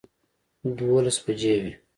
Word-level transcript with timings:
دولس 0.77 1.17
بجې 1.25 1.55
وې 1.61 1.71